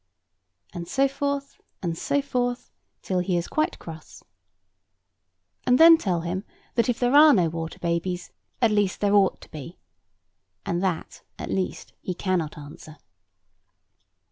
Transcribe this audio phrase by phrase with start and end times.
[0.73, 2.71] And so forth, and so forth,
[3.03, 4.23] till he is quite cross.
[5.63, 6.43] And then tell him
[6.73, 8.31] that if there are no water babies,
[8.63, 9.77] at least there ought to be;
[10.65, 12.97] and that, at least, he cannot answer.